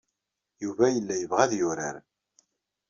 Yuba 0.63 0.85
yella 0.89 1.15
yebɣa 1.17 1.41
ad 1.45 1.53
yurar. 1.59 1.95